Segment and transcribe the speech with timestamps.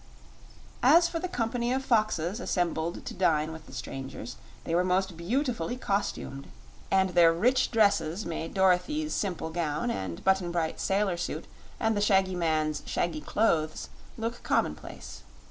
[0.81, 5.15] As for the company of foxes assembled to dine with the strangers, they were most
[5.15, 6.47] beautifully costumed,
[6.89, 11.45] and their rich dresses made Dorothy's simple gown and Button Bright's sailor suit
[11.79, 15.21] and the shaggy man's shaggy clothes look commonplace.